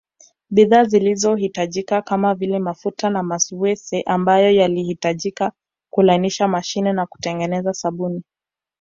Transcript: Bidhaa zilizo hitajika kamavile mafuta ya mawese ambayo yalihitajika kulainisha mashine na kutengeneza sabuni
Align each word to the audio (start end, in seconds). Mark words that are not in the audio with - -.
Bidhaa 0.49 0.83
zilizo 0.85 1.35
hitajika 1.35 2.01
kamavile 2.01 2.59
mafuta 2.59 3.07
ya 3.07 3.23
mawese 3.23 4.01
ambayo 4.01 4.51
yalihitajika 4.51 5.51
kulainisha 5.89 6.47
mashine 6.47 6.93
na 6.93 7.05
kutengeneza 7.05 7.73
sabuni 7.73 8.23